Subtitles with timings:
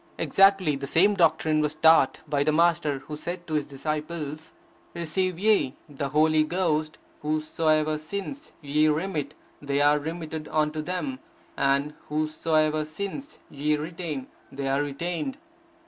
[0.17, 4.53] Exactly the same doctrine was taught by the Master who said to his disciples:
[4.95, 11.19] Receive ye the Holy Ghost: whose soever sins ye remit they are remitted unto them;
[11.55, 15.37] and whose soever sins ye retain, they are retained.